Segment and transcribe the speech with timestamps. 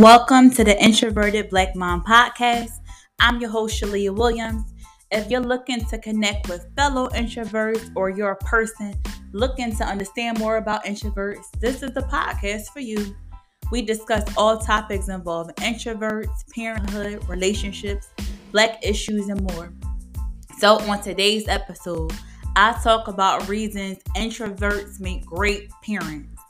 [0.00, 2.70] Welcome to the Introverted Black Mom Podcast.
[3.18, 4.62] I'm your host, Shaleah Williams.
[5.10, 8.94] If you're looking to connect with fellow introverts or you're a person
[9.32, 13.14] looking to understand more about introverts, this is the podcast for you.
[13.70, 18.08] We discuss all topics involving introverts, parenthood, relationships,
[18.52, 19.70] black issues, and more.
[20.56, 22.14] So, on today's episode,
[22.56, 26.40] I talk about reasons introverts make great parents.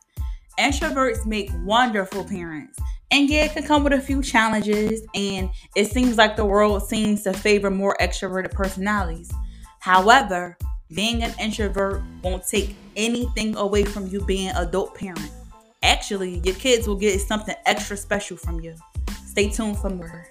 [0.57, 2.79] Introverts make wonderful parents.
[3.13, 6.87] And yeah, it can come with a few challenges, and it seems like the world
[6.89, 9.33] seems to favor more extroverted personalities.
[9.81, 10.57] However,
[10.95, 15.31] being an introvert won't take anything away from you being adult parent.
[15.83, 18.75] Actually, your kids will get something extra special from you.
[19.27, 20.29] Stay tuned for more.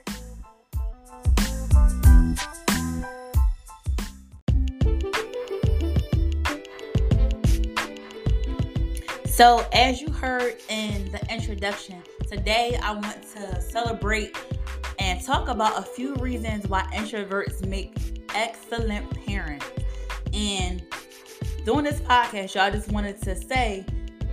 [9.26, 14.38] So, as you heard in the introduction, today I want to celebrate
[15.00, 17.98] and talk about a few reasons why introverts make
[18.36, 19.66] excellent parents.
[20.32, 20.86] And
[21.66, 23.84] doing this podcast, y'all just wanted to say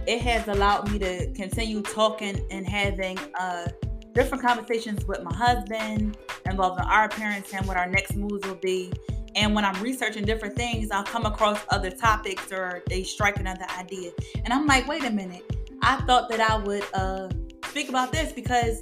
[0.07, 3.69] it has allowed me to continue talking and having uh,
[4.13, 8.93] different conversations with my husband involving our parents and what our next moves will be
[9.37, 13.67] and when I'm researching different things, I'll come across other topics or they strike another
[13.79, 14.11] idea.
[14.43, 15.45] And I'm like, wait a minute.
[15.83, 17.29] I thought that I would uh,
[17.77, 18.81] speak about this because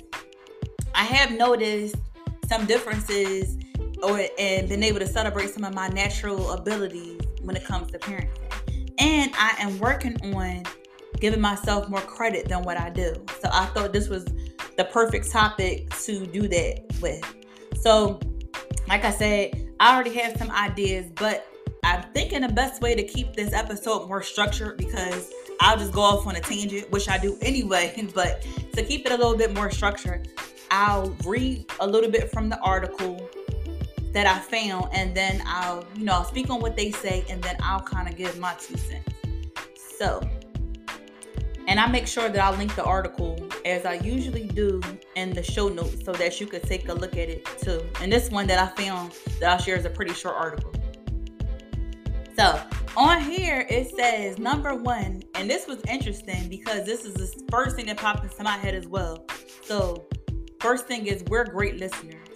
[0.94, 1.96] I have noticed
[2.46, 3.58] some differences
[4.04, 7.98] or and been able to celebrate some of my natural abilities when it comes to
[7.98, 8.92] parenting.
[9.00, 10.62] And I am working on
[11.18, 13.14] giving myself more credit than what I do.
[13.42, 14.26] So I thought this was
[14.76, 17.20] the perfect topic to do that with.
[17.80, 18.20] So,
[18.86, 21.48] like I said, I already have some ideas, but
[21.82, 26.02] I'm thinking the best way to keep this episode more structured because I'll just go
[26.02, 27.92] off on a tangent, which I do anyway.
[28.14, 30.28] But to keep it a little bit more structured,
[30.70, 33.28] I'll read a little bit from the article
[34.12, 37.56] that I found, and then I'll, you know, speak on what they say, and then
[37.60, 39.10] I'll kind of give my two cents.
[39.98, 40.20] So,
[41.66, 44.80] and I make sure that I link the article as I usually do
[45.16, 47.84] in the show notes so that you could take a look at it too.
[48.00, 50.72] And this one that I found that I'll share is a pretty short article.
[52.36, 52.60] So
[52.96, 57.76] on here it says number one, and this was interesting because this is the first
[57.76, 59.24] thing that popped into my head as well.
[59.62, 60.06] So
[60.60, 62.28] first thing is we're great listeners.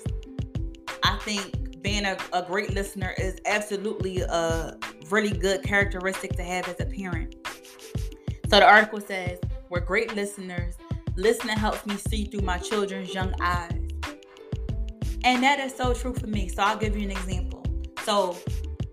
[1.03, 4.77] I think being a, a great listener is absolutely a
[5.11, 7.35] really good characteristic to have as a parent.
[8.49, 9.39] So the article says,
[9.69, 10.77] We're great listeners.
[11.17, 13.89] Listening helps me see through my children's young eyes.
[15.25, 16.49] And that is so true for me.
[16.49, 17.65] So I'll give you an example.
[18.05, 18.37] So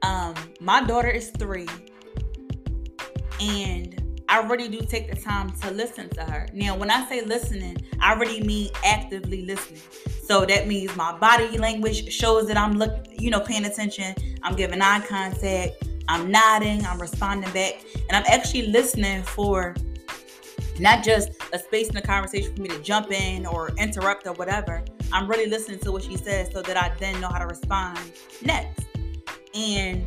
[0.05, 1.67] um, my daughter is three,
[3.41, 6.47] and I really do take the time to listen to her.
[6.53, 9.81] Now, when I say listening, I really mean actively listening.
[10.23, 14.13] So that means my body language shows that I'm look, you know, paying attention.
[14.43, 15.83] I'm giving eye contact.
[16.07, 19.75] I'm nodding, I'm responding back, and I'm actually listening for
[20.79, 24.33] not just a space in the conversation for me to jump in or interrupt or
[24.33, 24.83] whatever.
[25.11, 27.97] I'm really listening to what she says so that I then know how to respond
[28.43, 28.84] next.
[29.55, 30.05] And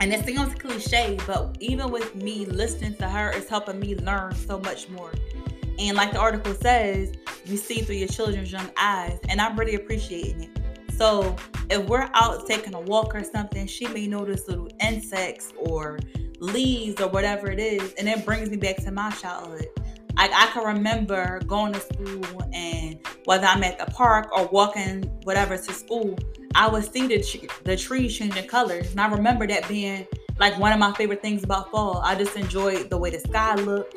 [0.00, 4.34] and it sounds cliche, but even with me listening to her, it's helping me learn
[4.34, 5.12] so much more.
[5.78, 7.12] And like the article says,
[7.46, 10.92] you see through your children's young eyes, and I'm really appreciating it.
[10.92, 11.36] So
[11.70, 15.98] if we're out taking a walk or something, she may notice little insects or
[16.38, 19.68] leaves or whatever it is, and it brings me back to my childhood.
[20.16, 25.04] I, I can remember going to school and whether I'm at the park or walking
[25.24, 26.16] whatever to school,
[26.54, 28.90] I would see the, the trees changing colors.
[28.90, 30.06] And I remember that being
[30.38, 32.00] like one of my favorite things about fall.
[32.04, 33.94] I just enjoyed the way the sky looked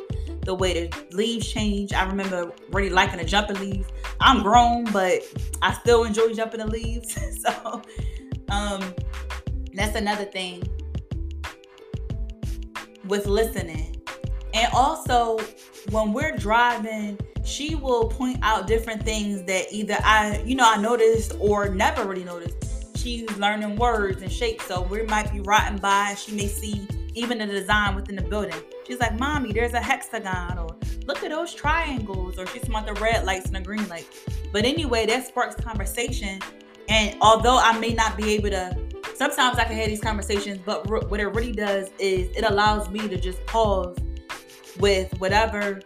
[0.48, 1.94] the way the leaves change.
[1.94, 3.90] I remember really liking the jumping leaves.
[4.22, 5.22] I'm grown, but
[5.62, 7.16] I still enjoy jumping the leaves.
[7.42, 7.82] so
[8.50, 8.96] um
[9.74, 10.64] that's another thing
[13.06, 14.02] with listening.
[14.54, 15.38] And also
[15.92, 20.78] when we're driving, she will point out different things that either I, you know, I
[20.78, 22.98] noticed or never really noticed.
[22.98, 24.66] She's learning words and shapes.
[24.66, 28.54] So we might be riding by, she may see even the design within the building.
[28.86, 32.94] She's like, Mommy, there's a hexagon, or look at those triangles, or she's about the
[32.96, 34.26] red lights and the green lights.
[34.52, 36.40] But anyway, that sparks conversation.
[36.90, 38.78] And although I may not be able to,
[39.16, 43.08] sometimes I can have these conversations, but what it really does is it allows me
[43.08, 43.98] to just pause
[44.80, 45.80] with whatever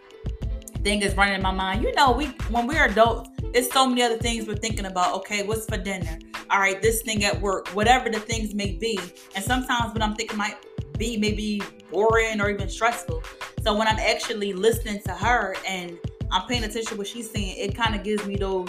[0.82, 1.82] thing is running in my mind.
[1.82, 5.14] You know, we when we're adults, it's so many other things we're thinking about.
[5.16, 6.18] Okay, what's for dinner?
[6.50, 8.98] All right, this thing at work, whatever the things may be.
[9.34, 10.56] And sometimes when I'm thinking might
[10.98, 13.22] be maybe boring or even stressful.
[13.62, 15.98] So when I'm actually listening to her and
[16.30, 18.68] I'm paying attention to what she's saying, it kind of gives me those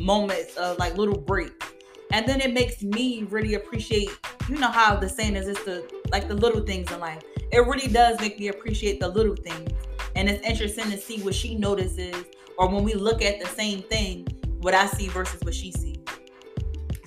[0.00, 1.72] moments of like little breaks.
[2.12, 4.10] And then it makes me really appreciate,
[4.48, 7.22] you know how the saying is it's the like the little things in life.
[7.52, 9.70] It really does make me appreciate the little things.
[10.16, 12.24] And it's interesting to see what she notices
[12.58, 14.26] or when we look at the same thing,
[14.60, 15.98] what I see versus what she sees.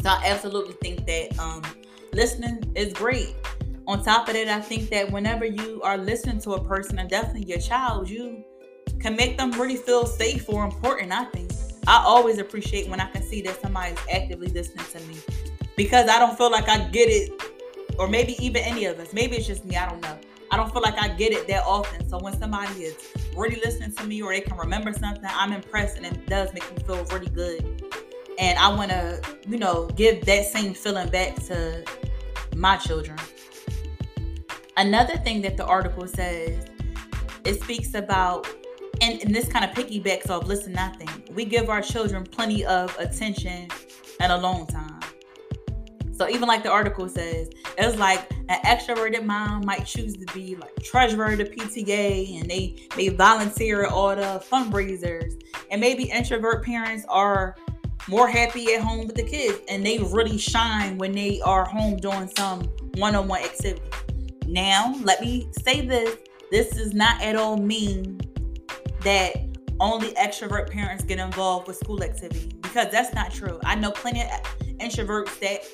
[0.02, 1.64] So I absolutely think that um,
[2.14, 3.36] listening is great.
[3.88, 7.10] On top of it, I think that whenever you are listening to a person, and
[7.10, 8.44] definitely your child, you
[9.00, 11.12] can make them really feel safe or important.
[11.12, 11.52] I think
[11.88, 15.18] I always appreciate when I can see that somebody's actively listening to me
[15.76, 17.32] because I don't feel like I get it,
[18.00, 19.14] or maybe even any of us.
[19.14, 19.76] Maybe it's just me.
[19.76, 20.18] I don't know.
[20.56, 22.08] I don't feel like I get it that often.
[22.08, 22.96] So when somebody is
[23.36, 26.64] really listening to me or they can remember something, I'm impressed and it does make
[26.74, 27.84] me feel really good.
[28.40, 31.84] And I want to, you know, give that same feeling back to
[32.56, 33.18] my children.
[34.78, 36.66] Another thing that the article says,
[37.44, 38.48] it speaks about,
[39.02, 41.10] and, and this kind of piggybacks off listen nothing.
[41.34, 43.68] We give our children plenty of attention
[44.22, 44.95] at a long time.
[46.16, 50.56] So even like the article says, it's like an extroverted mom might choose to be
[50.56, 55.42] like treasurer of the PTA and they may volunteer at all the fundraisers.
[55.72, 57.56] And maybe introvert parents are
[58.08, 61.98] more happy at home with the kids and they really shine when they are home
[61.98, 62.62] doing some
[62.96, 63.82] one-on-one activity.
[64.48, 66.18] Now, let me say this.
[66.50, 68.22] This does not at all mean
[69.02, 69.34] that
[69.82, 73.60] only extrovert parents get involved with school activity because that's not true.
[73.66, 74.30] I know plenty of
[74.78, 75.66] introverts that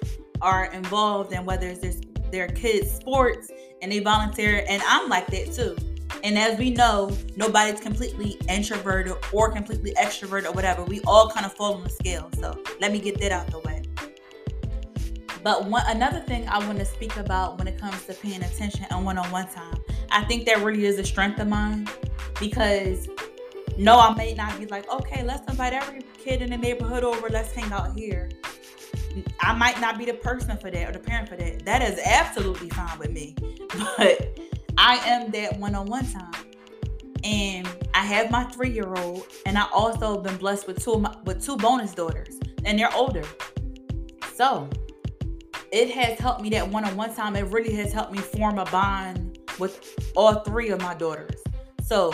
[0.41, 1.93] are involved in whether it's their,
[2.31, 3.49] their kids' sports
[3.81, 5.75] and they volunteer, and I'm like that too.
[6.23, 10.83] And as we know, nobody's completely introverted or completely extroverted or whatever.
[10.83, 12.29] We all kind of fall on the scale.
[12.39, 13.81] So let me get that out the way.
[15.43, 18.85] But one another thing I want to speak about when it comes to paying attention
[18.91, 19.77] and one-on-one time,
[20.11, 21.87] I think that really is a strength of mine
[22.39, 23.07] because
[23.77, 27.29] no, I may not be like, okay, let's invite every kid in the neighborhood over,
[27.29, 28.29] let's hang out here.
[29.39, 31.65] I might not be the person for that or the parent for that.
[31.65, 33.35] That is absolutely fine with me.
[33.97, 34.39] But
[34.77, 36.33] I am that one on one time.
[37.23, 41.15] And I have my three year old, and I also been blessed with two my,
[41.23, 43.23] with two bonus daughters, and they're older.
[44.33, 44.67] So
[45.71, 47.35] it has helped me that one on one time.
[47.35, 51.41] It really has helped me form a bond with all three of my daughters.
[51.83, 52.13] So,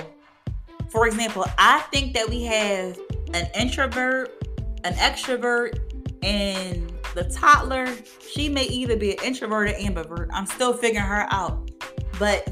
[0.89, 2.99] for example, I think that we have
[3.33, 4.43] an introvert,
[4.83, 7.87] an extrovert, and the toddler,
[8.27, 10.29] she may either be an introvert or ambivert.
[10.33, 11.71] I'm still figuring her out.
[12.19, 12.51] But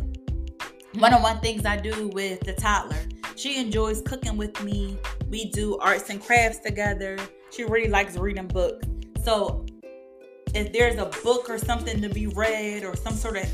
[0.95, 2.97] one of one things I do with the toddler,
[3.35, 4.97] she enjoys cooking with me.
[5.29, 7.17] We do arts and crafts together.
[7.51, 8.88] She really likes reading books.
[9.23, 9.65] So
[10.53, 13.47] if there's a book or something to be read or some sort of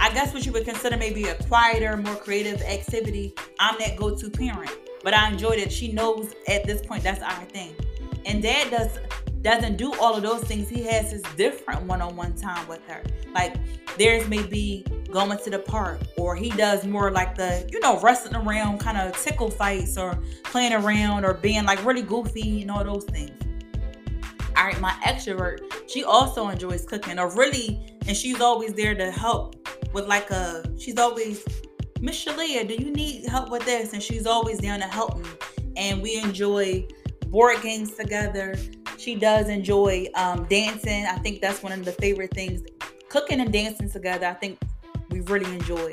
[0.00, 4.30] I guess what you would consider maybe a quieter, more creative activity, I'm that go-to
[4.30, 4.72] parent.
[5.04, 7.72] But I enjoy that she knows at this point that's our thing.
[8.26, 8.98] And dad does
[9.42, 10.68] doesn't do all of those things.
[10.68, 13.02] He has his different one-on-one time with her.
[13.34, 13.56] Like
[13.98, 17.98] theirs may be going to the park, or he does more like the, you know,
[18.00, 22.70] wrestling around kind of tickle fights or playing around or being like really goofy and
[22.70, 23.32] all those things.
[24.56, 29.10] All right, my extrovert, she also enjoys cooking or really, and she's always there to
[29.10, 29.56] help
[29.92, 31.44] with like a, she's always,
[32.00, 33.92] Miss Shaleah, do you need help with this?
[33.92, 35.28] And she's always down to help me.
[35.76, 36.86] And we enjoy
[37.32, 38.54] board games together
[39.02, 41.06] she does enjoy um, dancing.
[41.06, 42.62] I think that's one of the favorite things.
[43.08, 44.60] Cooking and dancing together, I think
[45.10, 45.92] we really enjoy.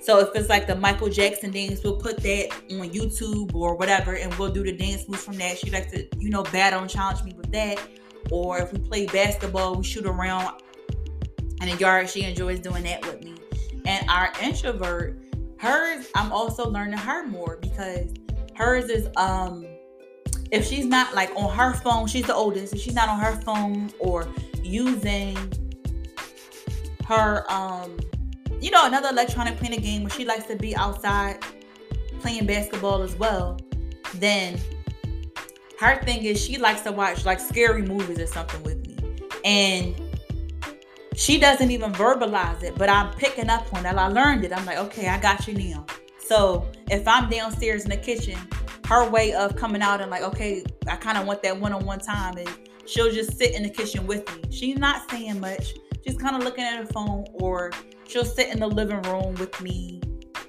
[0.00, 4.14] So if it's like the Michael Jackson dance, we'll put that on YouTube or whatever,
[4.14, 5.58] and we'll do the dance moves from that.
[5.58, 7.80] She likes to, you know, battle and challenge me with that.
[8.30, 10.62] Or if we play basketball, we shoot around
[11.60, 12.08] in the yard.
[12.08, 13.34] She enjoys doing that with me.
[13.86, 15.20] And our introvert,
[15.58, 18.14] hers, I'm also learning her more because
[18.54, 19.66] hers is um
[20.54, 22.74] if she's not like on her phone, she's the oldest.
[22.74, 24.28] If she's not on her phone or
[24.62, 25.36] using
[27.06, 27.98] her um
[28.62, 31.38] you know another electronic playing a game where she likes to be outside
[32.20, 33.58] playing basketball as well,
[34.14, 34.58] then
[35.80, 38.96] her thing is she likes to watch like scary movies or something with me.
[39.44, 39.94] And
[41.16, 43.98] she doesn't even verbalize it, but I'm picking up on that.
[43.98, 44.52] I learned it.
[44.56, 45.84] I'm like, okay, I got you now.
[46.18, 48.38] So if I'm downstairs in the kitchen
[48.86, 52.36] her way of coming out and like, okay, I kind of want that one-on-one time
[52.36, 52.48] and
[52.86, 54.50] she'll just sit in the kitchen with me.
[54.50, 55.74] She's not saying much.
[56.04, 57.72] She's kind of looking at her phone or
[58.06, 60.00] she'll sit in the living room with me.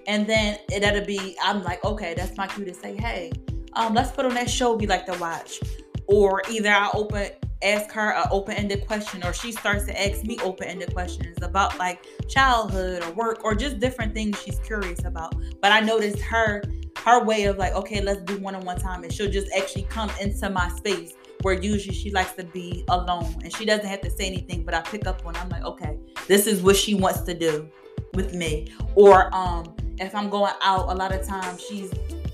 [0.08, 3.32] And then it'll be, I'm like, okay, that's my cue to say, hey,
[3.74, 5.60] um, let's put on that show we like to watch.
[6.08, 7.30] Or either I open
[7.64, 12.06] ask her an open-ended question or she starts to ask me open-ended questions about like
[12.28, 15.34] childhood or work or just different things she's curious about.
[15.62, 16.62] But I noticed her
[17.04, 20.50] her way of like, okay, let's do one-on-one time, and she'll just actually come into
[20.50, 24.26] my space where usually she likes to be alone and she doesn't have to say
[24.26, 27.36] anything, but I pick up on I'm like, okay, this is what she wants to
[27.36, 27.70] do
[28.16, 28.74] with me.
[28.96, 31.92] Or um if I'm going out, a lot of times she's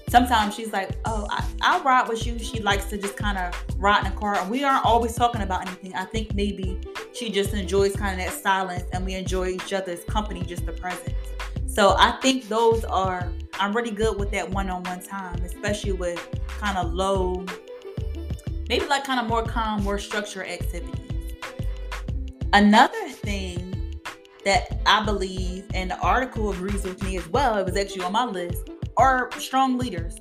[0.08, 2.40] sometimes she's like, Oh, I, I'll ride with you.
[2.40, 4.36] She likes to just kind of ride in the car.
[4.36, 5.94] And we aren't always talking about anything.
[5.94, 6.80] I think maybe
[7.14, 10.74] she just enjoys kind of that silence and we enjoy each other's company, just the
[10.74, 11.16] presence.
[11.68, 16.80] So I think those are I'm really good with that one-on-one time, especially with kind
[16.80, 17.46] of low
[18.68, 20.96] maybe like kind of more calm, more structured activities.
[22.54, 24.02] Another thing
[24.46, 28.14] that I believe, and the article agrees with me as well, it was actually on
[28.14, 30.16] my list, are strong leaders.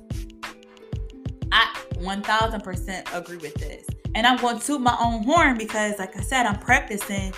[1.51, 3.87] I 1000% agree with this.
[4.13, 7.33] And I'm going to toot my own horn because, like I said, I'm practicing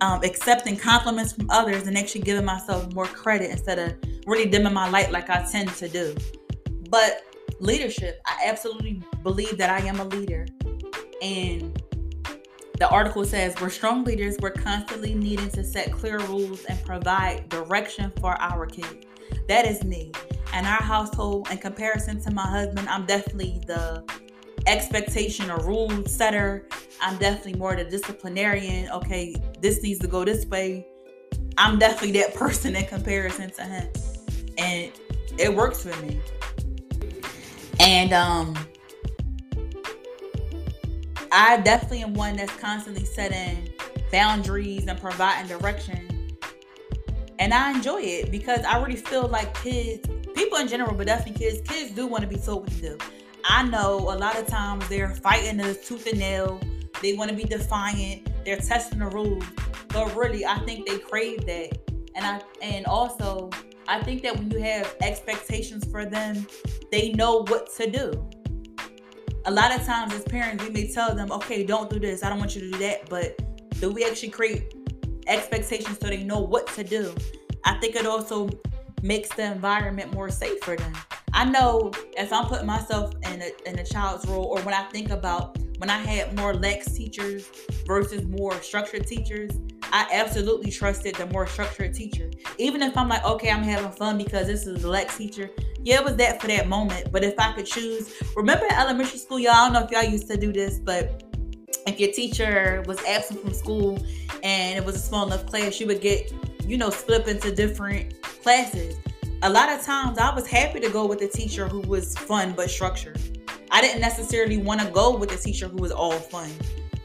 [0.00, 4.72] um, accepting compliments from others and actually giving myself more credit instead of really dimming
[4.72, 6.14] my light like I tend to do.
[6.88, 7.24] But
[7.60, 8.20] leadership.
[8.26, 10.46] I absolutely believe that I am a leader.
[11.22, 11.82] And
[12.78, 14.36] the article says we're strong leaders.
[14.40, 19.06] We're constantly needing to set clear rules and provide direction for our kids.
[19.48, 20.12] That is me.
[20.52, 24.04] And our household, in comparison to my husband, I'm definitely the
[24.66, 26.66] expectation or rule setter.
[27.00, 28.90] I'm definitely more the disciplinarian.
[28.90, 30.86] Okay, this needs to go this way.
[31.58, 33.88] I'm definitely that person in comparison to him.
[34.60, 34.92] And
[35.38, 36.20] it works for me.
[37.80, 38.56] And um
[41.32, 43.68] I definitely am one that's constantly setting
[44.10, 46.36] boundaries and providing direction.
[47.38, 51.38] And I enjoy it because I really feel like kids, people in general, but definitely
[51.38, 52.98] kids, kids do want to be told what to do.
[53.44, 56.60] I know a lot of times they're fighting the tooth and nail.
[57.00, 58.28] They want to be defiant.
[58.44, 59.44] They're testing the rules.
[59.88, 61.78] But really, I think they crave that.
[62.14, 63.50] And I and also
[63.90, 66.46] I think that when you have expectations for them,
[66.92, 68.30] they know what to do.
[69.46, 72.28] A lot of times, as parents, we may tell them, okay, don't do this, I
[72.28, 73.08] don't want you to do that.
[73.10, 73.36] But
[73.80, 74.74] do we actually create
[75.26, 77.12] expectations so they know what to do?
[77.64, 78.48] I think it also
[79.02, 80.92] makes the environment more safe for them.
[81.32, 84.84] I know if I'm putting myself in a, in a child's role, or when I
[84.90, 87.50] think about when I had more lax teachers
[87.88, 89.50] versus more structured teachers,
[89.92, 92.30] I absolutely trusted the more structured teacher.
[92.58, 95.50] Even if I'm like, okay, I'm having fun because this is a Lex teacher.
[95.82, 97.10] Yeah, it was that for that moment.
[97.10, 100.28] But if I could choose, remember elementary school, y'all, I don't know if y'all used
[100.28, 101.24] to do this, but
[101.86, 103.98] if your teacher was absent from school
[104.42, 106.32] and it was a small enough class, you would get,
[106.66, 108.96] you know, split into different classes.
[109.42, 112.52] A lot of times I was happy to go with a teacher who was fun
[112.52, 113.18] but structured.
[113.70, 116.50] I didn't necessarily want to go with a teacher who was all fun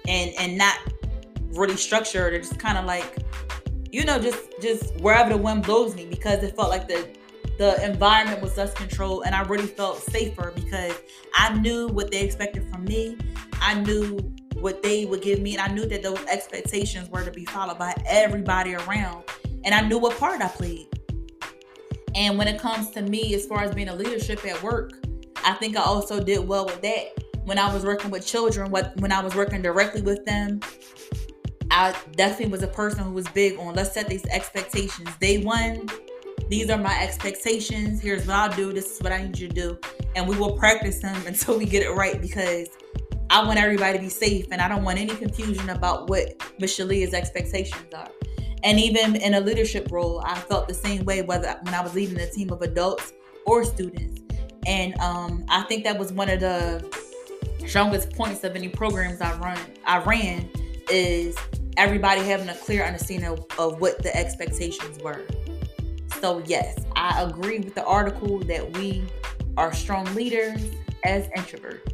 [0.07, 0.77] and and not
[1.55, 3.17] really structured or just kind of like
[3.91, 7.07] you know just just wherever the wind blows me because it felt like the
[7.57, 10.93] the environment was less controlled and I really felt safer because
[11.35, 13.17] I knew what they expected from me.
[13.61, 14.17] I knew
[14.55, 17.79] what they would give me and I knew that those expectations were to be followed
[17.79, 19.23] by everybody around
[19.63, 20.87] and I knew what part I played.
[22.13, 24.93] And when it comes to me as far as being a leadership at work,
[25.43, 27.13] I think I also did well with that.
[27.43, 30.61] When I was working with children, what when I was working directly with them,
[31.71, 35.09] I definitely was a person who was big on let's set these expectations.
[35.19, 35.89] Day one,
[36.49, 38.01] these are my expectations.
[38.01, 38.71] Here's what I'll do.
[38.71, 39.79] This is what I need you to do.
[40.15, 42.69] And we will practice them until we get it right because
[43.29, 47.13] I want everybody to be safe and I don't want any confusion about what Shaleah's
[47.13, 48.09] expectations are.
[48.63, 51.93] And even in a leadership role, I felt the same way whether when I was
[51.93, 53.13] leading a team of adults
[53.45, 54.21] or students.
[54.65, 56.83] And um, I think that was one of the
[57.67, 60.49] strongest points of any programs I run I ran
[60.89, 61.35] is
[61.77, 65.25] everybody having a clear understanding of, of what the expectations were.
[66.21, 69.03] So, yes, I agree with the article that we
[69.57, 70.61] are strong leaders
[71.03, 71.91] as introverts.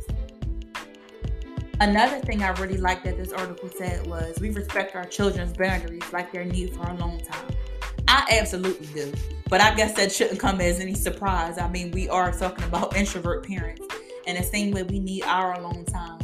[1.79, 6.03] Another thing I really liked that this article said was we respect our children's boundaries
[6.13, 7.49] like their need for a long time.
[8.07, 9.11] I absolutely do.
[9.49, 11.57] But I guess that shouldn't come as any surprise.
[11.57, 13.81] I mean, we are talking about introvert parents.
[14.27, 16.20] And the same way we need our alone time.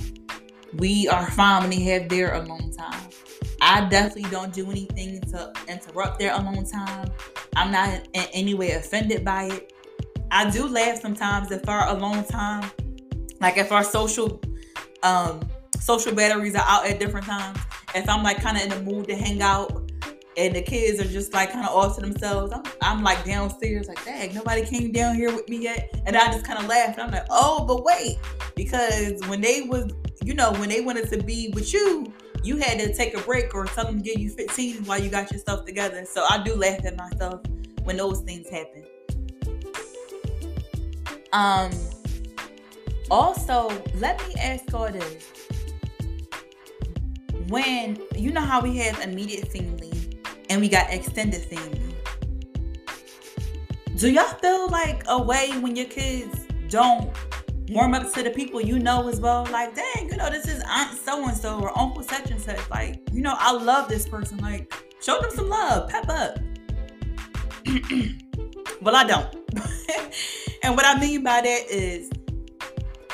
[0.78, 3.10] We are fine when have their alone time.
[3.62, 7.12] I definitely don't do anything to interrupt their alone time.
[7.56, 9.74] I'm not in any way offended by it.
[10.30, 12.70] I do laugh sometimes if our alone time,
[13.40, 14.42] like if our social
[15.04, 15.42] um
[15.80, 17.58] social batteries are out at different times.
[17.96, 19.90] If I'm like kind of in the mood to hang out
[20.36, 23.88] and the kids are just like kind of off to themselves, I'm, I'm like downstairs
[23.88, 25.90] like, dang, nobody came down here with me yet.
[26.06, 27.00] And I just kind of laughed.
[27.00, 28.18] I'm like, oh, but wait,
[28.56, 29.94] because when they was,
[30.28, 32.12] you know, when they wanted to be with you,
[32.44, 35.10] you had to take a break or tell them to give you 15 while you
[35.10, 36.04] got your stuff together.
[36.04, 37.40] So I do laugh at myself
[37.84, 38.84] when those things happen.
[41.32, 41.72] Um,
[43.10, 45.32] also, let me ask all this.
[47.48, 50.20] When you know how we have immediate family
[50.50, 51.96] and we got extended family,
[53.96, 57.14] do y'all feel like a way when your kids don't
[57.70, 59.46] warm up to the people you know as well?
[59.52, 62.70] Like, dang, you know, this is Aunt so and so or Uncle such and such.
[62.70, 64.38] Like, you know, I love this person.
[64.38, 66.40] Like, show them some love, pep up.
[68.82, 69.36] well, I don't.
[70.64, 72.10] and what I mean by that is,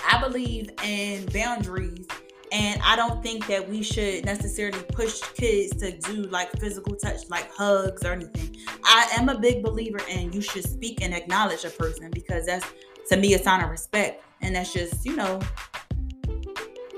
[0.10, 2.07] I believe in boundaries.
[2.51, 7.27] And I don't think that we should necessarily push kids to do like physical touch,
[7.27, 8.55] like hugs or anything.
[8.83, 12.67] I am a big believer in you should speak and acknowledge a person because that's
[13.10, 14.24] to me a sign of respect.
[14.44, 15.40] And that's just, you know,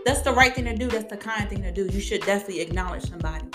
[0.05, 0.87] that's the right thing to do.
[0.87, 1.87] That's the kind thing to do.
[1.87, 3.45] You should definitely acknowledge somebody.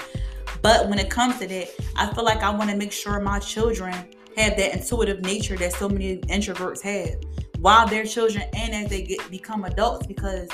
[0.62, 3.38] But when it comes to that, I feel like I want to make sure my
[3.38, 3.94] children
[4.36, 7.16] have that intuitive nature that so many introverts have
[7.60, 10.48] while they're children and as they get become adults because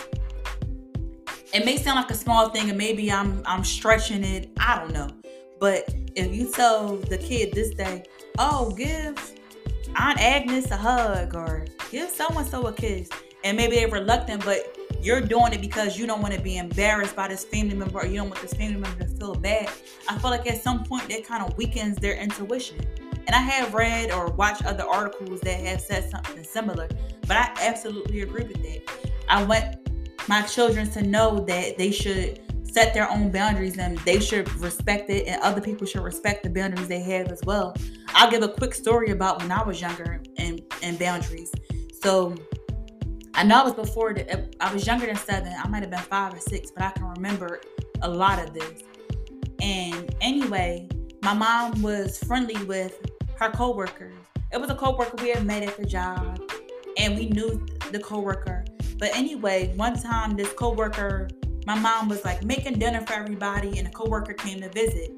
[1.52, 4.50] it may sound like a small thing and maybe I'm I'm stretching it.
[4.58, 5.08] I don't know.
[5.58, 8.04] But if you tell the kid this day,
[8.38, 9.16] oh, give
[9.94, 13.08] Aunt Agnes a hug or give someone so a kiss,
[13.44, 17.14] and maybe they're reluctant, but you're doing it because you don't want to be embarrassed
[17.14, 19.70] by this family member or you don't want this family member to feel bad.
[20.08, 22.78] I feel like at some point that kind of weakens their intuition.
[23.26, 26.88] And I have read or watched other articles that have said something similar,
[27.22, 28.82] but I absolutely agree with that.
[29.28, 29.76] I want
[30.28, 32.40] my children to know that they should
[32.76, 36.50] set their own boundaries and they should respect it and other people should respect the
[36.50, 37.74] boundaries they have as well.
[38.08, 41.52] I'll give a quick story about when I was younger and, and boundaries.
[42.02, 42.34] So
[43.38, 44.16] I know it was before
[44.60, 45.52] I was younger than seven.
[45.62, 47.60] I might have been five or six, but I can remember
[48.00, 48.82] a lot of this.
[49.60, 50.88] And anyway,
[51.22, 52.98] my mom was friendly with
[53.38, 54.14] her coworkers.
[54.52, 56.40] It was a coworker we had met at the job,
[56.96, 58.64] and we knew the coworker.
[58.98, 61.28] But anyway, one time this coworker,
[61.66, 65.10] my mom was like making dinner for everybody, and a coworker came to visit,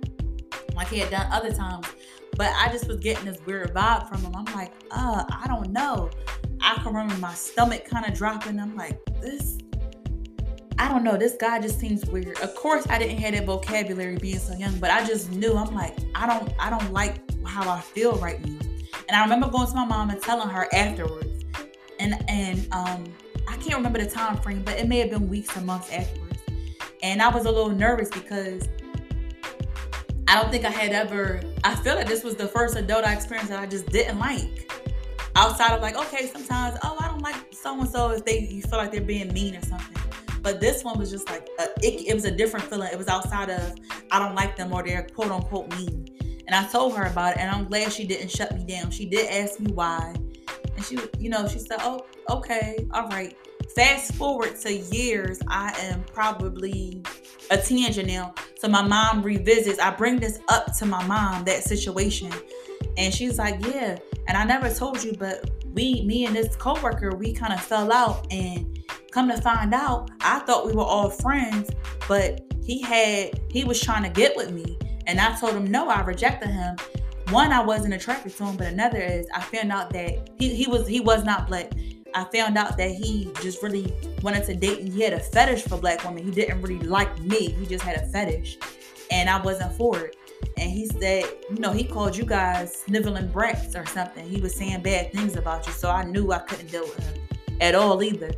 [0.74, 1.86] like he had done other times.
[2.36, 4.34] But I just was getting this weird vibe from him.
[4.34, 6.10] I'm like, uh, I don't know.
[6.68, 8.60] I can remember my stomach kind of dropping.
[8.60, 9.56] I'm like, this,
[10.78, 11.16] I don't know.
[11.16, 12.38] This guy just seems weird.
[12.40, 15.56] Of course, I didn't have that vocabulary being so young, but I just knew.
[15.56, 18.58] I'm like, I don't, I don't like how I feel right now.
[19.08, 21.46] And I remember going to my mom and telling her afterwards.
[22.00, 23.14] And and um,
[23.48, 26.38] I can't remember the time frame, but it may have been weeks or months afterwards.
[27.02, 28.68] And I was a little nervous because
[30.28, 31.40] I don't think I had ever.
[31.64, 34.70] I feel like this was the first adult I experienced that I just didn't like.
[35.38, 38.60] Outside of like, okay, sometimes, oh, I don't like so and so if they you
[38.62, 39.96] feel like they're being mean or something.
[40.42, 42.88] But this one was just like a, it, it was a different feeling.
[42.92, 43.76] It was outside of
[44.10, 46.08] I don't like them or they're quote unquote mean.
[46.48, 48.90] And I told her about it, and I'm glad she didn't shut me down.
[48.90, 50.12] She did ask me why,
[50.74, 53.36] and she, you know, she said, "Oh, okay, all right."
[53.76, 57.00] Fast forward to years, I am probably
[57.50, 58.34] a teenager now.
[58.58, 59.78] So my mom revisits.
[59.78, 62.32] I bring this up to my mom that situation,
[62.96, 67.16] and she's like, "Yeah." And I never told you, but we, me and this coworker,
[67.16, 68.78] we kind of fell out, and
[69.10, 71.70] come to find out, I thought we were all friends,
[72.06, 75.88] but he had he was trying to get with me and I told him no,
[75.88, 76.76] I rejected him.
[77.30, 80.66] One, I wasn't attracted to him, but another is I found out that he, he
[80.68, 81.72] was he was not black.
[82.14, 85.62] I found out that he just really wanted to date and he had a fetish
[85.62, 86.24] for black women.
[86.24, 87.50] He didn't really like me.
[87.52, 88.58] He just had a fetish.
[89.10, 90.16] And I wasn't for it.
[90.56, 94.28] And he said, you know, he called you guys sniveling brats or something.
[94.28, 95.72] He was saying bad things about you.
[95.72, 97.28] So I knew I couldn't deal with him
[97.60, 98.32] at all either.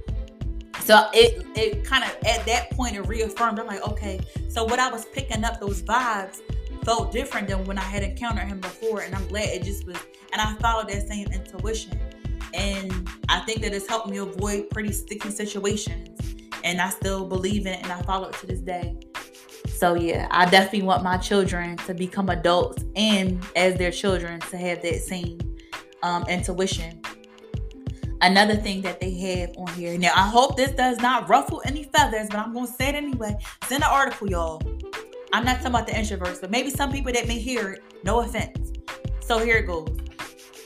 [0.80, 3.58] So it it kind of at that point it reaffirmed.
[3.58, 4.20] I'm like, okay.
[4.48, 6.40] So what I was picking up those vibes
[6.84, 9.00] felt different than when I had encountered him before.
[9.00, 9.96] And I'm glad it just was,
[10.32, 11.98] and I followed that same intuition.
[12.54, 16.18] And I think that it's helped me avoid pretty sticky situations.
[16.64, 18.96] And I still believe in it and I follow it to this day.
[19.80, 24.58] So yeah, I definitely want my children to become adults and as their children to
[24.58, 25.38] have that same
[26.02, 27.00] um, intuition.
[28.20, 29.96] Another thing that they have on here.
[29.96, 33.34] Now I hope this does not ruffle any feathers, but I'm gonna say it anyway.
[33.62, 34.60] It's in the article, y'all.
[35.32, 38.20] I'm not talking about the introverts, but maybe some people that may hear it, no
[38.20, 38.72] offense.
[39.20, 39.96] So here it goes.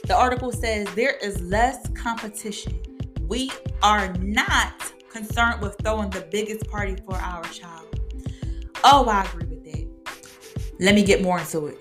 [0.07, 2.77] The article says there is less competition.
[3.21, 3.49] We
[3.81, 7.84] are not concerned with throwing the biggest party for our child.
[8.87, 10.73] Oh, I agree with that.
[10.79, 11.79] Let me get more into it.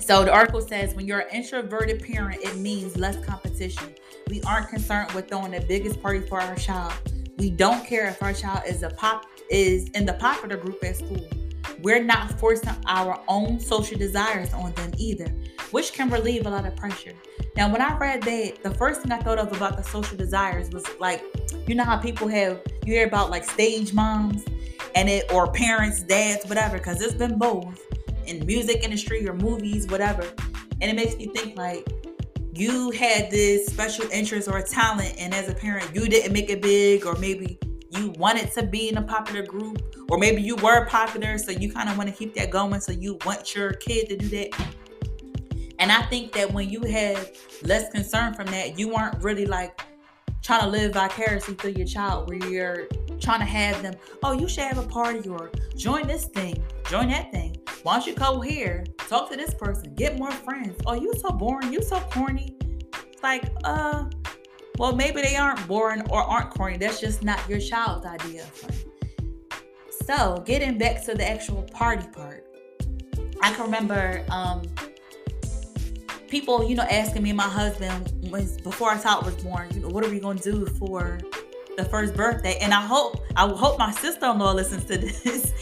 [0.00, 3.94] So the article says when you're an introverted parent, it means less competition.
[4.28, 6.94] We aren't concerned with throwing the biggest party for our child.
[7.36, 10.96] We don't care if our child is a pop is in the popular group at
[10.96, 11.28] school
[11.80, 15.32] we're not forcing our own social desires on them either,
[15.70, 17.12] which can relieve a lot of pressure.
[17.56, 20.70] Now, when I read that, the first thing I thought of about the social desires
[20.70, 21.22] was like,
[21.66, 24.44] you know how people have you hear about like stage moms
[24.98, 27.80] and it or parents, dads, whatever, because it's been both
[28.26, 30.24] in music industry or movies, whatever.
[30.80, 31.88] And it makes me think like
[32.52, 36.60] you had this special interest or talent, and as a parent, you didn't make it
[36.60, 39.80] big, or maybe you wanted to be in a popular group,
[40.10, 42.90] or maybe you were popular, so you kind of want to keep that going, so
[42.90, 44.50] you want your kid to do that.
[45.78, 47.30] And I think that when you have
[47.62, 49.80] less concern from that, you weren't really like
[50.48, 52.86] trying to live vicariously through your child, where you're
[53.20, 57.06] trying to have them, oh, you should have a party or join this thing, join
[57.10, 57.54] that thing.
[57.82, 60.74] Why don't you go here, talk to this person, get more friends?
[60.86, 62.56] Oh, you so boring, you so corny.
[63.12, 64.06] It's like, uh,
[64.78, 66.78] well, maybe they aren't boring or aren't corny.
[66.78, 68.46] That's just not your child's idea.
[70.06, 72.46] So, getting back to the actual party part,
[73.42, 74.62] I can remember um,
[76.28, 79.80] people, you know, asking me and my husband was before our child was born, you
[79.80, 81.18] know, what are we gonna do for
[81.76, 82.58] the first birthday?
[82.60, 85.52] And I hope I hope my sister-in-law listens to this.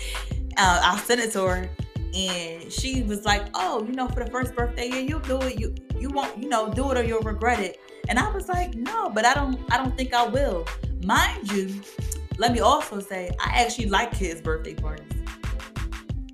[0.57, 1.71] Uh, I'll send it to her.
[2.15, 5.61] And she was like, Oh, you know, for the first birthday, yeah, you'll do it.
[5.61, 7.79] You you won't, you know, do it or you'll regret it.
[8.09, 10.67] And I was like, no, but I don't I don't think I will.
[11.03, 11.81] Mind you,
[12.39, 15.16] let me also say I actually like kids' birthday parties.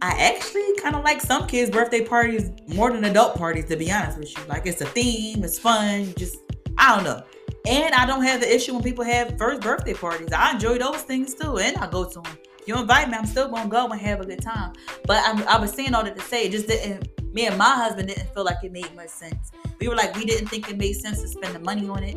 [0.03, 3.91] I actually kind of like some kids' birthday parties more than adult parties, to be
[3.93, 4.45] honest with you.
[4.49, 6.39] Like it's a theme, it's fun, just
[6.77, 7.23] I don't know.
[7.69, 10.33] And I don't have the issue when people have first birthday parties.
[10.33, 12.39] I enjoy those things too, and I go to them.
[12.67, 14.73] You invite me, I'm still gonna go and have a good time.
[15.07, 17.09] But I'm, I was saying all that to say, it just didn't.
[17.33, 19.53] Me and my husband didn't feel like it made much sense.
[19.79, 22.17] We were like, we didn't think it made sense to spend the money on it.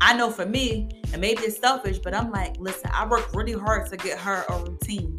[0.00, 3.52] I know for me, and maybe it's selfish, but I'm like, listen, I worked really
[3.52, 5.16] hard to get her a routine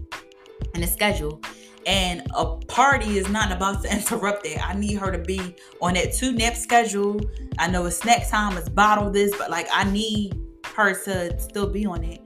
[0.73, 1.41] and a schedule.
[1.85, 4.65] And a party is not about to interrupt that.
[4.67, 7.21] I need her to be on that two nap schedule.
[7.59, 10.39] I know it's snack time, it's bottle this, but like I need
[10.75, 12.21] her to still be on it.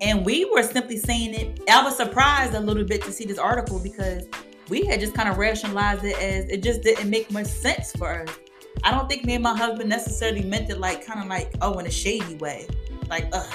[0.00, 1.60] And we were simply saying it.
[1.70, 4.24] I was surprised a little bit to see this article because
[4.68, 8.22] we had just kind of rationalized it as it just didn't make much sense for
[8.22, 8.28] us.
[8.84, 11.78] I don't think me and my husband necessarily meant it like kind of like, oh,
[11.78, 12.66] in a shady way.
[13.08, 13.52] Like, ugh,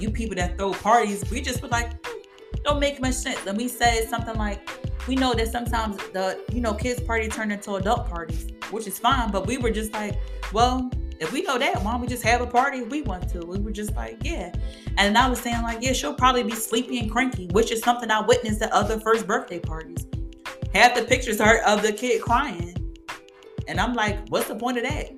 [0.00, 2.21] you people that throw parties, we just were like, hmm,
[2.64, 3.40] don't make much sense.
[3.46, 4.68] And we said something like,
[5.08, 8.98] we know that sometimes the, you know, kids' party turn into adult parties, which is
[8.98, 9.30] fine.
[9.30, 10.18] But we were just like,
[10.52, 13.28] well, if we know that, why don't we just have a party if we want
[13.30, 13.40] to?
[13.40, 14.52] We were just like, yeah.
[14.96, 18.10] And I was saying, like, yeah, she'll probably be sleepy and cranky, which is something
[18.10, 20.06] I witnessed at other first birthday parties.
[20.74, 22.74] Half the pictures are of the kid crying.
[23.68, 25.12] And I'm like, what's the point of that?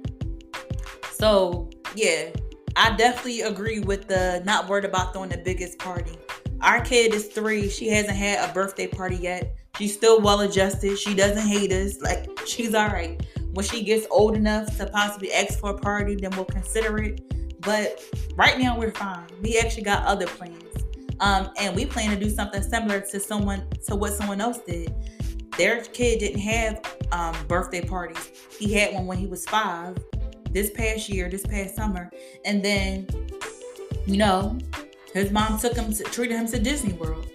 [1.12, 2.30] So, yeah,
[2.76, 6.18] I definitely agree with the not worried about throwing the biggest party.
[6.64, 7.68] Our kid is three.
[7.68, 9.54] She hasn't had a birthday party yet.
[9.76, 10.98] She's still well adjusted.
[10.98, 12.00] She doesn't hate us.
[12.00, 13.20] Like, she's all right.
[13.52, 17.20] When she gets old enough to possibly ask for a party, then we'll consider it.
[17.60, 18.02] But
[18.34, 19.26] right now, we're fine.
[19.42, 20.64] We actually got other plans.
[21.20, 24.90] Um, and we plan to do something similar to someone to what someone else did.
[25.58, 26.80] Their kid didn't have
[27.12, 28.32] um, birthday parties.
[28.58, 29.98] He had one when he was five.
[30.50, 32.10] This past year, this past summer,
[32.46, 33.06] and then,
[34.06, 34.56] you know,
[35.14, 37.30] his mom took him, to, treated him to Disney World.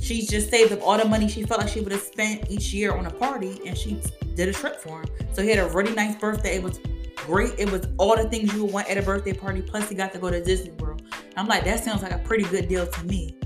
[0.00, 2.72] She just saved up all the money she felt like she would have spent each
[2.72, 4.00] year on a party, and she
[4.34, 5.08] did a trip for him.
[5.32, 6.56] So he had a really nice birthday.
[6.56, 6.80] It was
[7.16, 7.54] great.
[7.58, 9.62] It was all the things you would want at a birthday party.
[9.62, 11.02] Plus, he got to go to Disney World.
[11.36, 13.36] I'm like, that sounds like a pretty good deal to me.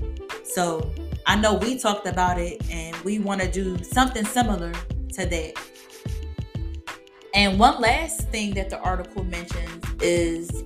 [0.43, 0.93] So
[1.25, 4.73] I know we talked about it, and we want to do something similar
[5.13, 5.53] to that.
[7.33, 10.63] And one last thing that the article mentions is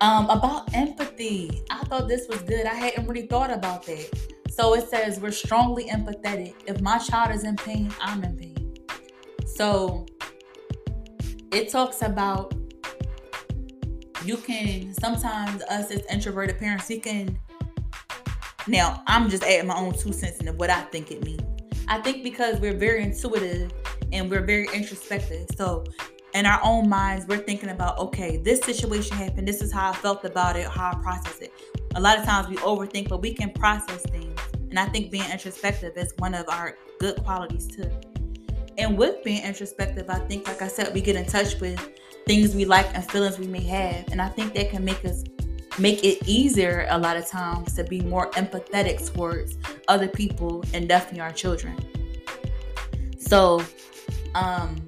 [0.00, 1.62] um, about empathy.
[1.70, 2.66] I thought this was good.
[2.66, 4.08] I hadn't really thought about that.
[4.50, 6.54] So it says we're strongly empathetic.
[6.66, 8.74] If my child is in pain, I'm in pain.
[9.46, 10.06] So
[11.52, 12.54] it talks about
[14.24, 17.38] you can sometimes us as introverted parents, we can
[18.66, 21.42] now I'm just adding my own two cents into what I think it means.
[21.88, 23.72] I think because we're very intuitive
[24.12, 25.46] and we're very introspective.
[25.56, 25.84] So
[26.34, 29.48] in our own minds, we're thinking about, okay, this situation happened.
[29.48, 31.52] This is how I felt about it, how I process it.
[31.94, 34.38] A lot of times we overthink, but we can process things.
[34.70, 37.90] And I think being introspective is one of our good qualities too.
[38.76, 41.80] And with being introspective, I think, like I said, we get in touch with
[42.26, 44.08] things we like and feelings we may have.
[44.12, 45.24] And I think that can make us
[45.78, 50.88] make it easier a lot of times to be more empathetic towards other people and
[50.88, 51.76] definitely our children.
[53.18, 53.62] So,
[54.34, 54.87] um,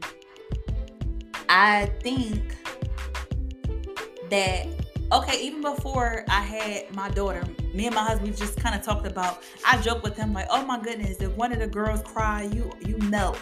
[1.52, 2.54] I think
[4.30, 4.68] that
[5.10, 7.42] okay, even before I had my daughter,
[7.74, 9.42] me and my husband just kind of talked about.
[9.66, 12.70] I joke with him like, "Oh my goodness, if one of the girls cry, you
[12.86, 13.38] you melt."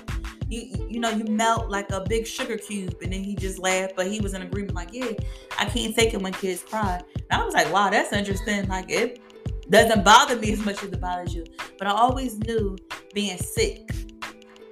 [0.51, 3.93] You, you know you melt like a big sugar cube and then he just laughed
[3.97, 5.11] but he was in agreement like yeah
[5.59, 8.91] i can't take it when kids cry and i was like wow that's interesting like
[8.91, 9.21] it
[9.69, 11.45] doesn't bother me as much as it bothers you
[11.77, 12.79] but i always knew
[13.13, 13.91] being sick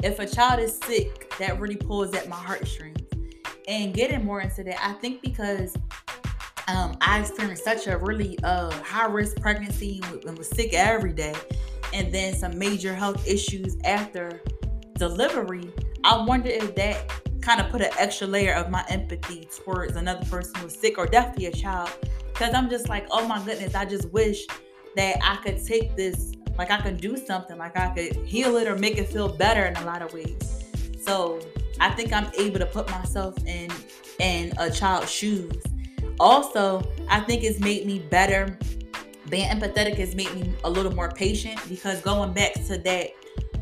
[0.03, 3.06] if a child is sick that really pulls at my heartstrings
[3.68, 5.76] and getting more into that i think because
[6.68, 11.35] um, I experienced such a really uh, high risk pregnancy and was sick every day,
[11.92, 14.42] and then some major health issues after
[14.94, 15.70] delivery.
[16.02, 20.24] I wonder if that kind of put an extra layer of my empathy towards another
[20.26, 21.90] person who's sick or definitely a child.
[22.33, 24.44] Because I'm just like, oh my goodness, I just wish
[24.96, 28.66] that I could take this, like I could do something, like I could heal it
[28.66, 30.64] or make it feel better in a lot of ways.
[31.00, 31.40] So
[31.81, 33.71] I think I'm able to put myself in
[34.19, 35.62] in a child's shoes
[36.19, 38.59] also, I think it's made me better.
[39.29, 43.11] Being empathetic has made me a little more patient because going back to that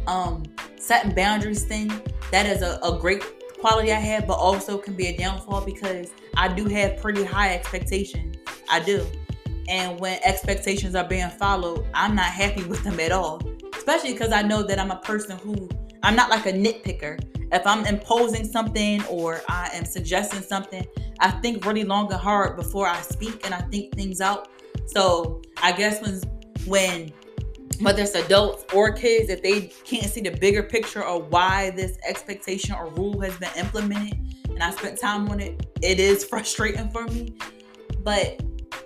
[0.07, 0.45] um
[0.79, 1.91] setting boundaries thing,
[2.31, 3.25] that is a, a great
[3.59, 7.55] quality I have, but also can be a downfall because I do have pretty high
[7.55, 8.37] expectations.
[8.69, 9.07] I do.
[9.69, 13.41] And when expectations are being followed, I'm not happy with them at all.
[13.75, 15.69] Especially because I know that I'm a person who
[16.05, 17.19] I'm not like a nitpicker.
[17.51, 20.87] If I'm imposing something or I am suggesting something,
[21.19, 24.49] I think really long and hard before I speak and I think things out.
[24.85, 26.21] So I guess when
[26.67, 27.11] when
[27.81, 31.97] whether it's adults or kids, if they can't see the bigger picture of why this
[32.07, 34.19] expectation or rule has been implemented,
[34.51, 37.35] and I spent time on it, it is frustrating for me.
[38.01, 38.43] But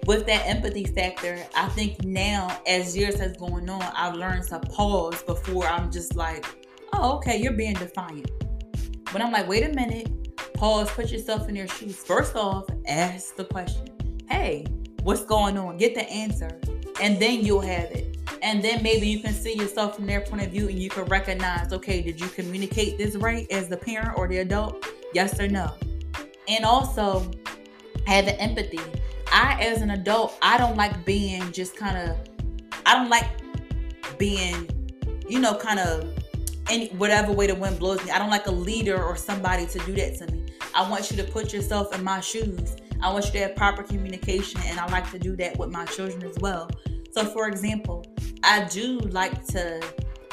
[0.06, 4.60] with that empathy factor, I think now as years has going on, I've learned to
[4.60, 6.46] pause before I'm just like,
[6.92, 8.30] oh, okay, you're being defiant.
[9.12, 11.96] But I'm like, wait a minute, pause, put yourself in their shoes.
[11.96, 13.88] First off, ask the question
[14.28, 14.66] Hey,
[15.02, 15.78] what's going on?
[15.78, 16.60] Get the answer,
[17.00, 18.16] and then you'll have it.
[18.42, 21.04] And then maybe you can see yourself from their point of view and you can
[21.06, 24.86] recognize okay, did you communicate this right as the parent or the adult?
[25.12, 25.74] Yes or no?
[26.46, 27.30] And also,
[28.08, 28.80] having empathy.
[29.30, 32.16] I, as an adult, I don't like being just kind of,
[32.86, 33.28] I don't like
[34.16, 34.68] being,
[35.28, 36.17] you know, kind of
[36.70, 38.10] any whatever way the wind blows me.
[38.10, 40.46] I don't like a leader or somebody to do that to me.
[40.74, 42.76] I want you to put yourself in my shoes.
[43.00, 45.84] I want you to have proper communication, and I like to do that with my
[45.86, 46.68] children as well.
[47.12, 48.04] So, for example,
[48.42, 49.82] I do like to,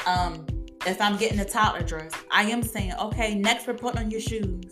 [0.06, 0.46] um,
[0.86, 4.20] if I'm getting a toddler dress, I am saying, okay, next we're putting on your
[4.20, 4.64] shoes.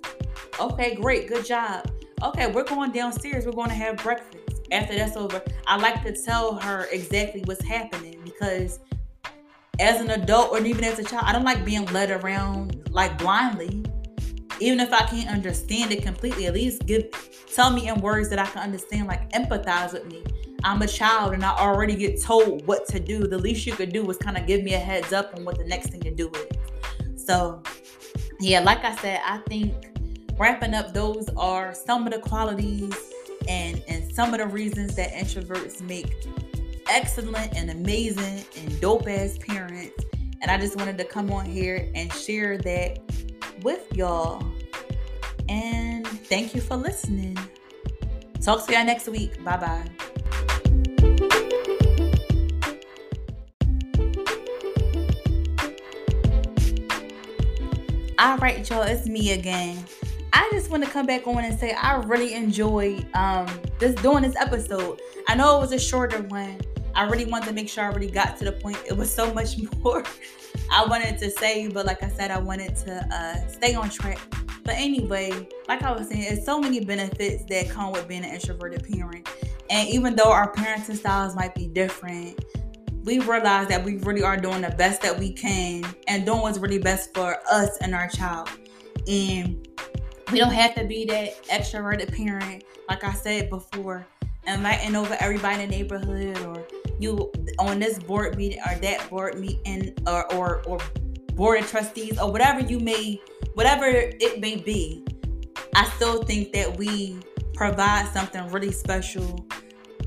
[0.60, 1.90] Okay, great, good job.
[2.22, 3.46] Okay, we're going downstairs.
[3.46, 4.62] We're going to have breakfast.
[4.70, 8.80] After that's over, I like to tell her exactly what's happening because
[9.80, 13.18] as an adult or even as a child, I don't like being led around like
[13.18, 13.84] blindly.
[14.60, 17.06] Even if I can't understand it completely, at least give
[17.52, 20.22] tell me in words that I can understand, like empathize with me.
[20.62, 23.26] I'm a child and I already get told what to do.
[23.26, 25.58] The least you could do was kind of give me a heads up on what
[25.58, 27.26] the next thing to do is.
[27.26, 27.62] So,
[28.40, 29.74] yeah, like I said, I think
[30.38, 32.94] wrapping up, those are some of the qualities
[33.48, 36.14] and and some of the reasons that introverts make
[36.88, 40.04] excellent and amazing and dope ass parents.
[40.40, 42.98] And I just wanted to come on here and share that
[43.62, 44.44] with y'all.
[45.48, 47.38] And thank you for listening.
[48.40, 49.42] Talk to y'all next week.
[49.42, 49.90] Bye bye.
[58.18, 59.84] All right, y'all, it's me again.
[60.32, 63.46] I just want to come back on and say I really enjoyed um
[63.78, 65.00] this doing this episode.
[65.28, 66.58] I know it was a shorter one,
[66.94, 68.78] I really wanted to make sure I already got to the point.
[68.86, 70.04] It was so much more
[70.70, 74.18] I wanted to say, but like I said, I wanted to uh, stay on track.
[74.64, 78.30] But anyway, like I was saying, there's so many benefits that come with being an
[78.32, 79.28] introverted parent.
[79.70, 82.42] And even though our parenting styles might be different,
[83.02, 86.58] we realize that we really are doing the best that we can and doing what's
[86.58, 88.48] really best for us and our child.
[89.06, 89.68] And
[90.32, 94.06] we don't have to be that extroverted parent, like I said before,
[94.46, 96.66] inviting over everybody in the neighborhood or
[96.98, 100.78] you on this board meeting or that board meeting or or, or
[101.34, 103.20] board of trustees or whatever you may
[103.54, 105.04] whatever it may be
[105.74, 107.18] i still think that we
[107.54, 109.44] provide something really special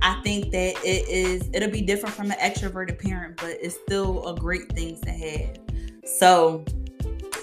[0.02, 4.26] i think that it is it'll be different from an extroverted parent but it's still
[4.28, 5.58] a great thing to have
[6.06, 6.64] so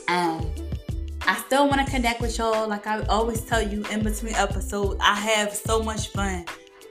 [0.08, 0.50] um
[1.26, 2.68] I still want to connect with y'all.
[2.68, 6.44] Like I always tell you in between episodes, I have so much fun.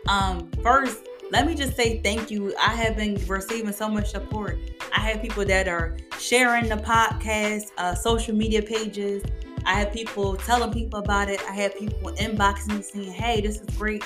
[0.07, 2.53] Um, first, let me just say thank you.
[2.57, 4.59] I have been receiving so much support.
[4.95, 9.23] I have people that are sharing the podcast, uh, social media pages.
[9.65, 11.41] I have people telling people about it.
[11.49, 14.03] I have people inboxing me saying, hey, this is great.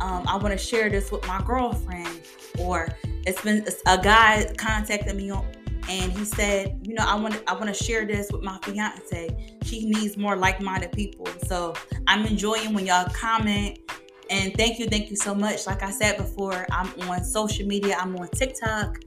[0.00, 2.20] um, I want to share this with my girlfriend,
[2.58, 2.88] or
[3.26, 5.46] it's been a guy contacted me on,
[5.88, 9.56] and he said, you know, I want I want to share this with my fiance.
[9.64, 11.26] She needs more like-minded people.
[11.46, 11.74] So
[12.06, 13.78] I'm enjoying when y'all comment.
[14.30, 15.66] And thank you, thank you so much.
[15.66, 17.96] Like I said before, I'm on social media.
[17.98, 19.00] I'm on TikTok,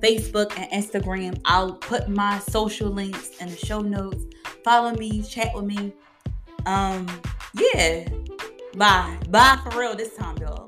[0.00, 1.40] Facebook, and Instagram.
[1.44, 4.24] I'll put my social links in the show notes.
[4.64, 5.92] Follow me, chat with me.
[6.66, 7.06] Um,
[7.54, 8.08] yeah.
[8.76, 9.18] Bye.
[9.30, 10.67] Bye for real this time, y'all.